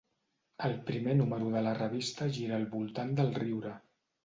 [0.67, 3.79] El primer número de la revista gira al voltant del riure.